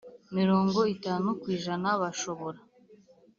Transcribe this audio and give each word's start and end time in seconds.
mirongo 0.37 0.79
itanu 0.95 1.27
ku 1.39 1.45
ijana 1.55 1.89
bashobora 2.01 2.59